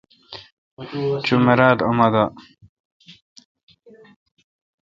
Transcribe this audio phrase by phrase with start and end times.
[1.25, 2.25] چو مرال اؙن ما دا۔